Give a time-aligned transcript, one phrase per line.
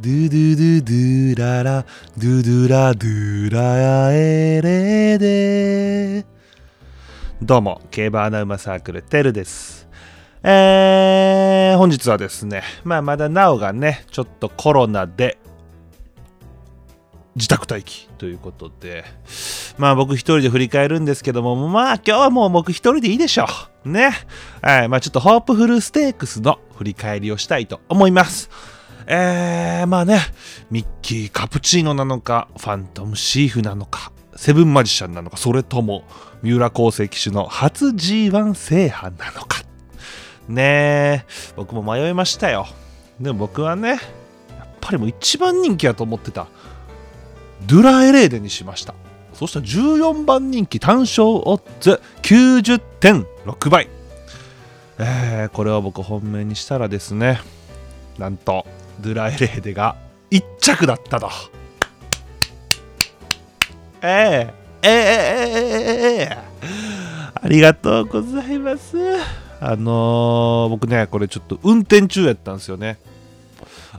[0.00, 1.84] ドゥドゥドゥドゥララ
[2.16, 6.24] ドゥドゥラドゥラやえれで
[7.42, 9.88] どうも競馬アナウマサークルテルです。
[10.44, 15.36] えー、本日はですねまあまだなおがねちょっとコロナで
[17.34, 19.04] 自宅待機ということで
[19.78, 23.46] まあ僕一人で振り返るんですけどもまあ今日はもう僕一人でいいでしょ
[23.84, 23.88] う。
[23.88, 24.10] ね。
[24.62, 28.77] はいまあちょっとホープフルステークスの振り返りをしたいと思います。
[29.10, 30.20] えー、まあね、
[30.70, 36.04] ミッキーカプチーノなのか、ファントムシーフなのか、セブンマジシャンなのか、それとも、
[36.42, 39.62] 三浦康生騎手の初 G1 制覇なのか。
[40.46, 41.24] ねえ、
[41.56, 42.66] 僕も迷いましたよ。
[43.18, 43.98] でも僕はね、やっ
[44.78, 46.46] ぱりもう一番人気やと思ってた、
[47.66, 48.94] ドゥラエレーデにしました。
[49.32, 53.88] そしたら14番人気単勝オッズ90.6倍。
[54.98, 57.40] えー、これを僕本命にしたらですね、
[58.18, 58.66] なんと、
[59.00, 59.96] ドゥラエレーデが
[60.30, 61.30] 1着だったと。
[64.02, 66.38] ええええええ
[67.34, 68.96] ありがとうございます。
[69.60, 72.98] あのー、僕ね、これちょっと運転中やったんですよね。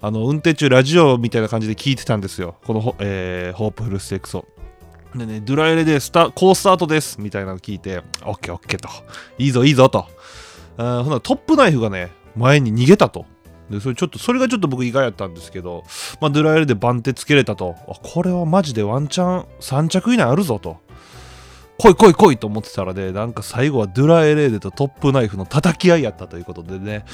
[0.00, 2.56] あの、運転中ラジオみたいな感じで聞いてたんですよ。
[2.64, 4.46] この、えー、ホープフルステークスを。
[5.14, 8.88] でね、ドゥラエレでスタ、高スタートですみたいなの聞いて、オッケーオッケーと。
[9.38, 10.06] いいぞいいぞと。
[10.76, 13.26] ほな、トップナイフがね、前に逃げたと。
[13.70, 15.84] でそれちょっとそれがちょっと僕意外やったんですけど、
[16.20, 17.76] まあ、ドゥラエルで番手つけれたと。
[17.88, 20.78] あこれはマジでワンチャン3着以内あるぞと。
[21.78, 27.04] 来い来い来いと思ってたらねなんか最後はドゥラエレーデとトップナイフの叩き合いやったということでね。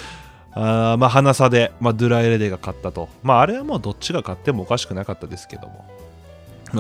[0.53, 3.09] あまあ花差で、まあ、ドゥラエレーデが勝ったと。
[3.23, 5.85] まああれはもうどっちが勝ってもおかしくなかったですけども。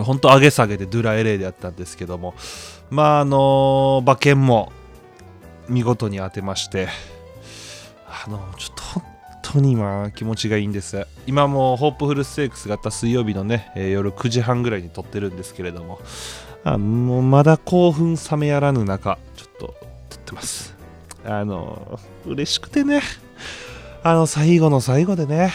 [0.04, 2.34] 本当上げ下げでドゥラエレーデやったんですけども。
[2.90, 4.72] まああの馬券も
[5.68, 6.88] 見事に当てまして。
[8.06, 8.83] あのちょっと
[9.54, 11.06] 当に今気持ちがいいんです。
[11.26, 16.00] 今もホープフルステークスがあった水曜日のね、えー夜9時半ぐらいに撮ってるんですけれども。
[16.64, 19.74] あもうまだ興奮冷めやらぬ中ちょっと
[20.10, 20.74] 撮ってます。
[21.24, 23.00] あの嬉しくてね。
[24.02, 25.52] あの最後の最後でね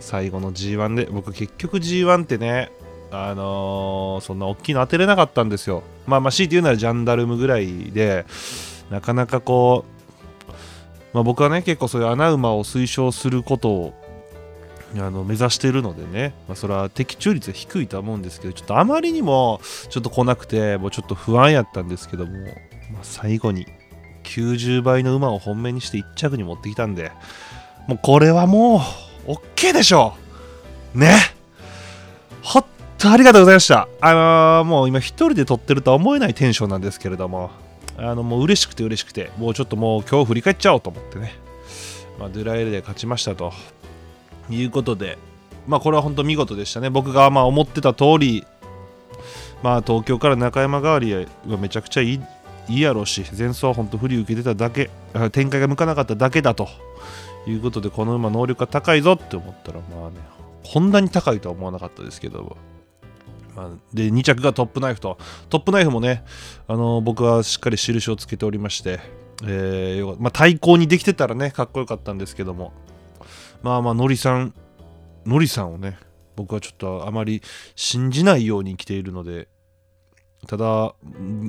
[0.00, 2.70] 最後の G1 で僕結局 G1 ってね
[3.12, 5.82] あのーそんな大きいの当てれなかったんですよ。
[6.06, 8.24] まあまあ強いて言うならジャンダルムぐらいで
[8.90, 9.99] なかなかこう
[11.12, 13.94] まあ、僕はね結構そういう穴馬を推奨することを
[14.96, 22.52] あの目指しているのでね、まあ、それは的中率は低いとは思うんですけどちょっとあまりにもちょっと来なくてもうちょっと不安やったんですけども、まあ、
[23.02, 23.66] 最後に
[24.24, 27.12] 90倍の馬を本命にして1着に持ってきたんで
[27.86, 28.80] もうこれはも
[29.26, 30.14] う OK でしょ
[30.94, 30.98] う。
[30.98, 31.16] ね。
[32.42, 32.64] ほっ
[32.98, 33.88] とありがとうございました。
[34.00, 37.50] あのーもう今一人で撮ってるとは思えないテンションなんですけれども。
[38.02, 41.34] あのもう嬉しくて嬉しくてもうちょっともう今日振り返っちゃおうと思ってね、
[42.18, 43.52] まあ、ドゥラエルで勝ちましたと。
[44.48, 45.16] いうことで
[45.68, 46.90] まあこれは本当見事でしたね。
[46.90, 48.44] 僕がまあ思ってた通り
[49.62, 51.26] まあ東京から中山代わりは
[51.58, 52.20] めちゃくちゃいい
[52.68, 54.90] いいやろうし前走は本当不利受けてただけ
[55.30, 56.68] 展開が向かなかっただけだと。
[57.46, 60.16] いうことでこの馬能力が高いぞって思ったらまあね
[60.62, 62.56] こんなに高いとは思わなかったですけど、
[63.92, 65.18] で2着がトップナイフと。
[65.48, 66.24] トップナイフもね、
[66.68, 69.00] あの僕はしっかり印をつけておりまして、
[69.44, 72.72] えーまあ、対抗にできてたらねかっこよかったんですけども。
[73.62, 74.54] まあまあノリさん
[75.26, 75.98] ノリさんをね
[76.36, 77.42] 僕はちょっとあまり
[77.74, 79.48] 信じないように来ているので
[80.46, 80.94] ただ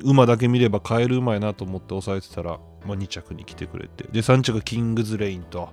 [0.03, 4.03] 馬だけ見れば買える馬やなと思って抑えてたら、まあ、2着に来てくれて。
[4.11, 5.69] で3着がキングズレインと。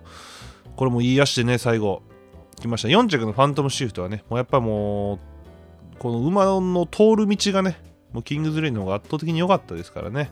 [0.76, 2.02] これもいい足でね最後
[2.60, 2.88] 来ました。
[2.88, 5.18] 4着のファントムシフトはねもうやっぱもう
[5.98, 7.80] この馬の通る道がね、
[8.12, 10.30] もうキングズレイの方が圧倒的に良かったですからね、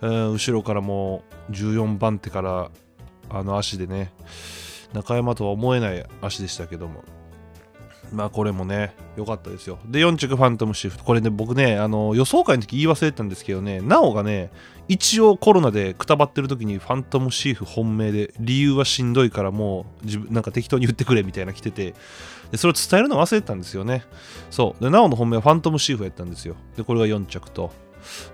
[0.00, 2.70] うん後ろからもう14番手から
[3.30, 4.12] あの足でね、
[4.92, 7.04] 中山とは思えない足でしたけども、
[8.12, 9.78] まあこれもね、良かったですよ。
[9.86, 11.04] で、4着ファントムシフト。
[11.04, 14.50] これね、僕ね、あの予想会の時言い忘れてたんですけどね、なおがね、
[14.88, 21.94] 一応コロナでくたばってる時にファントムシーフ本命で、理由はしんどいからもう自分なんか適当に言ってくれみたいな来てて、
[22.50, 24.04] でそれを伝えるの忘れてたんですよね。
[24.50, 24.84] そう。
[24.84, 26.56] で、なおの本命はファントムシーフやったんですよ。
[26.76, 27.72] で、これが4着と。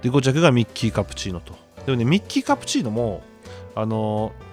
[0.02, 1.54] で、5着がミッキーカプチーノと。
[1.86, 3.22] でもね、ミッキーカプチーノも、
[3.74, 4.47] あのー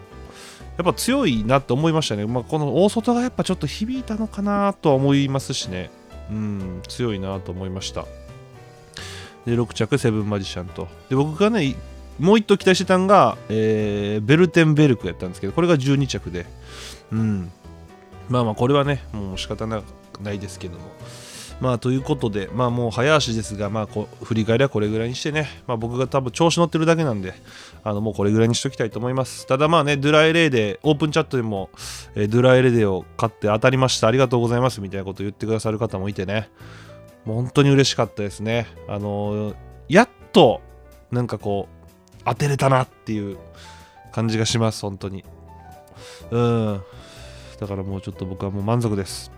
[0.77, 2.25] やっぱ強いなって思いましたね。
[2.25, 5.89] まあ、この大外がやっぱちょっと響いたのかなとは思いますしね。
[6.30, 8.06] うん強いなと思いました。
[9.45, 10.88] で6着セブンマジシャンと。
[11.10, 11.75] で僕がね
[12.19, 16.45] もう一頭期待してたんが、えーベルテンベルクやったんですけどこれが12着で。
[17.12, 17.51] うん。
[18.28, 19.81] まあまあこれはねもう仕方な
[20.31, 20.86] いですけども。
[21.62, 25.48] まあということでまあもう早足ですがまあこう振り返りはこれぐらいにしてね。
[25.68, 27.34] まあ僕が多分調子乗ってるだけなんで
[27.84, 29.48] あのもうこれぐらいにしときたいと思います。
[29.48, 31.69] ただまあねドゥラエレーでオープンチャットでも、
[32.16, 34.07] えードゥラエレーデを買って当たりました。
[34.07, 34.81] ありがとうございます。
[34.81, 36.50] みたいなことを言ってくださる方もいてね。
[37.24, 38.68] もう本当に嬉しかったですね。
[38.88, 39.56] あのー
[39.88, 40.62] やっと
[41.12, 43.38] なんかこう当てれたなっていう
[44.12, 44.81] 感じがします。
[44.81, 45.24] 本当に。
[46.31, 46.81] うん。
[47.60, 49.31] だからもうちょっと僕はもう満足です。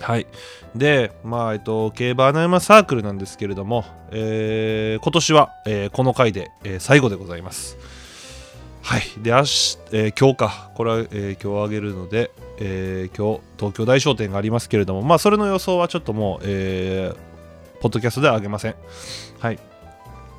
[0.00, 0.26] はい。
[0.74, 7.76] でまあえっと競馬穴山サークルなんですけれども、えー今年は、えーこの回で、えー最後でございます。
[8.82, 9.02] はい。
[9.18, 10.70] で明日、えー今日か。
[10.74, 17.16] これは、えー今日あげるので、えー今日東京大商店がありますけれどもまあそれの予想はちょっともう、えー
[17.80, 18.74] ポッドキャストではあげません。
[19.38, 19.58] はい。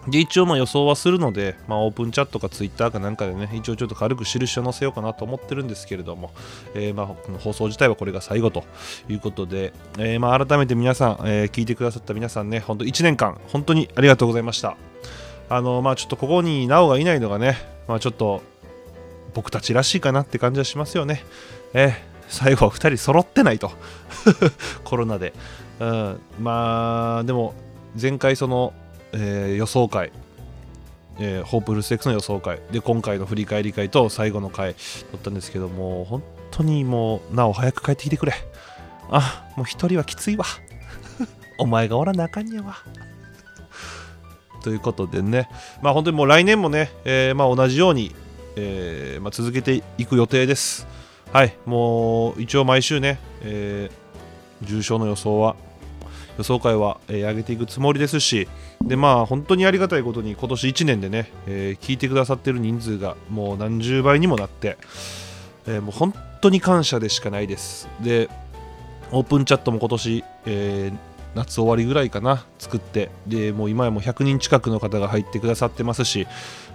[0.07, 6.31] で一応まあ予想はするので、まあ、オープンチャットかツイッターかなんかでね一応ちょっと軽く印を載せようかなと思ってるんですけれども、
[6.74, 7.07] えーまあ
[7.39, 8.63] 放送自体はこれが最後と
[9.09, 14.75] いうことで、えーまあ改めて皆さん、えー聞いてくださった皆さんね本当1年間本当にありがとうございました。
[15.50, 17.57] あのまあちょっとここになおがいないのがね
[17.88, 18.42] まあちょっと
[19.33, 21.24] 僕たちらしいかなって感じはしますよね。
[21.74, 23.71] えー最後は2人揃ってないと。
[24.86, 25.33] コロナで、
[25.81, 27.53] うん、まあでも
[28.01, 28.74] 前回その
[29.13, 30.11] えー予想会、
[31.19, 32.59] えーホープルステークスの予想会。
[32.71, 34.75] で今回の振り返り会と最後の回
[35.11, 38.33] 撮ったんですけども本当にもうなお早く帰ってきてくれ。
[39.09, 40.45] あもう一人はきついわ。
[41.59, 42.77] お前がおらなあかんやわ。
[44.63, 45.49] ということでね。
[45.81, 48.15] まあ本当にもう来年もね、えーまあ、同じように、
[48.55, 50.87] えーまあ、続けていく予定です。
[51.33, 51.55] はい。
[51.65, 53.89] もう一応毎週ね、え
[54.61, 55.55] 重賞の予想は
[56.37, 58.47] 予想会は、えー上げていくつもりですし
[58.81, 64.77] でまあ本当にありがたいことに今年1年でね、えー聞いてくださってる人数がもう何十倍にもなって、
[65.67, 67.87] えーもう本当に感謝でしかないです。
[68.01, 68.29] で
[69.11, 73.09] オープンチャットも今年、えー夏終わりぐらいかな作って。
[73.27, 76.27] でもう今やもう100人近くの方が入ってくださってますし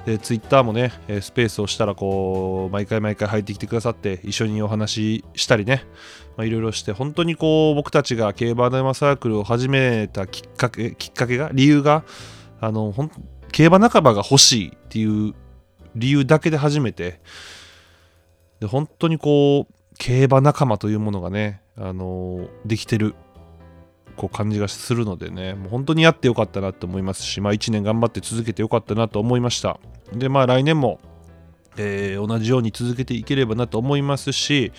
[0.07, 5.85] でツイッターもね、スペースをしたらこう毎回毎回入ってきてくださって一緒にお話ししたりね
[6.39, 12.05] いろいろして本当にこう僕たちが競馬ダイマサークルを始めたきっかけきっかけが理由が
[12.61, 13.11] あのほん
[13.51, 15.35] 競馬仲間が欲しいっていう
[15.97, 17.21] 理由だけで始めて
[18.61, 23.17] で本当にこう競馬仲間というものがねあのできてる。
[24.17, 29.79] こう感じがするのでねもう本当にやってよかったなと思いますし、まあ、1年頑張って続けてよかったなと思いました。
[30.13, 31.01] でまあ来年も、
[31.77, 34.73] えー同じように続けていければなと思いますし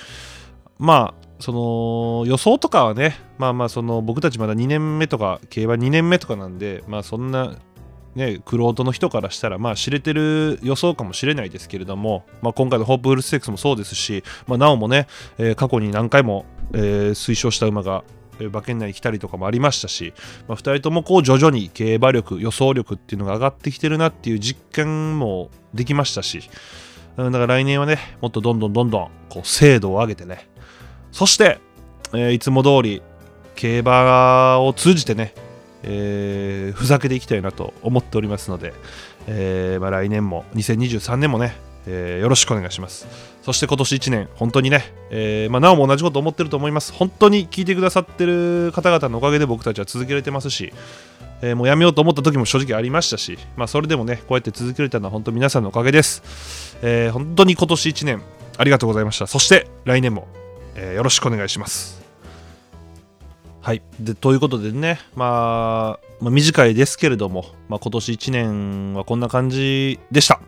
[0.80, 7.58] まあその予想とかはねまあまあその僕たちまだ2年目とか競馬2年目とかなんでまあそんな
[8.18, 15.06] ね、クロートの人からしたら、まあ、知れてる予想かもしれないですけれども、まあ、今回のホープフルステークスもそうですし、まあ、なおもね、
[15.38, 18.04] えー過去に何回も、えー推奨した馬が、
[18.40, 20.14] 馬券内に来たりとかもありましたし、
[20.48, 26.50] まあ、2人ともこう徐々に競馬力、予想力っていうのが上がってきてるなっていう実感もできましたし、
[27.16, 30.48] だから来年はね、もっとどんどんどんどんこう精度を上げてね、
[31.12, 31.60] そして、
[32.14, 33.02] えーいつも通り
[33.56, 35.34] 競馬を通じてね、
[35.84, 38.74] えーふざけていきたいなと思っておりますので、
[39.26, 41.56] えーまあ、来年も2023年もね、
[41.88, 43.08] えーよろしくお願いします。
[43.42, 46.92] そして今年1年本当にね、えーまあ、なおも同じこと思ってると思います。
[46.92, 50.74] 本当に聞いてくださってる方々のおかげで僕たちは続けられてますし、
[51.42, 58.22] えーもうやめようと思った時も正直ありましたし、まあ、それでもねこうやって続けられたのは本当皆さんのおかげです、えー本当に今年1年
[58.58, 59.28] ありがとうございました。
[59.28, 60.28] そして来年も、
[60.76, 62.06] えーよろしくお願いします。
[63.62, 70.40] はい、でということでね、まあ、まあ短いですけれども、まあ、今年1年はこんな感じでした。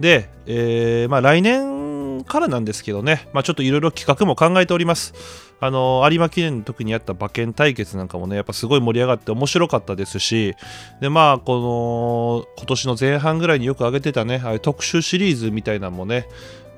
[0.00, 5.14] で、えーまあ、来年からなんですけどね、まあ、ちょっといろいろ企画も考えております。
[5.60, 10.54] あの有馬記念の時にやった馬券対決なんかもね、やっぱすごい盛り上がって面白かったですし、
[11.00, 16.26] で、まあ、この今年の前半ぐらいによく上げてたね、あ特集シリーズみたいなのもね、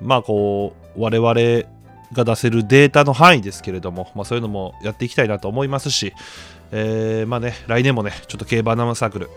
[0.01, 1.33] まあ、こう、我々
[2.13, 6.13] が出せるデータの範囲ですけれども、まあ、そういうのもやっていきたいなと思いますし、
[6.71, 9.29] えーまあね、来年もね、ちょっと競馬アナウンサークル、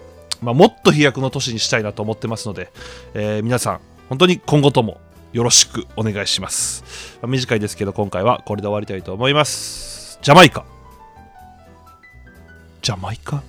[0.43, 2.73] まあ、もっと飛躍の年にしたいなと思ってますので、
[3.15, 5.01] えー皆さん、本当に今後とも
[5.33, 7.19] よろしくお願いします。
[7.23, 10.19] まあ短いですけど、今回はこれで終わりたいと思います。
[10.23, 10.65] ジャマイカ。
[12.83, 13.43] ジャマイカ？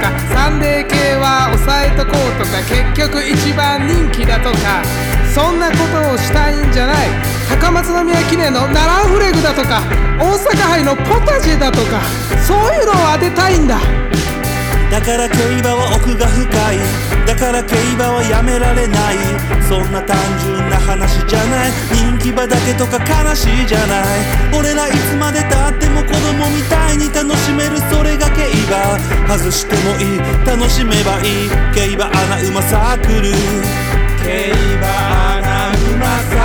[0.00, 0.10] か。
[0.34, 4.82] サンデー系は抑えとこうとか結局一番人気だとか。
[5.32, 7.08] そんなことをしたいんじゃない。
[7.48, 9.82] 高松宮記念のナランフレグだとか。
[10.18, 12.00] 大阪杯のポタジェだとか。
[12.42, 13.78] そういうのを当てたいんだ。
[14.90, 16.42] だから競馬は奥が深
[16.74, 16.78] い。
[17.24, 19.16] だから競馬はやめられない。
[19.68, 21.70] そんな単純な話じゃない。
[21.94, 24.02] 人気馬だけとか悲しいじゃない。
[24.52, 25.69] 俺らいつまでた
[26.32, 29.36] 供みたいに楽しめるそれが競馬。
[29.36, 30.18] 外してもいい。
[30.46, 31.50] 楽しめばいい。
[31.74, 33.32] 競馬アナウマサークル。
[34.22, 36.39] 競馬アナウマサークル。